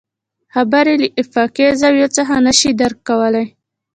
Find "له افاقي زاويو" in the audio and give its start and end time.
1.01-2.13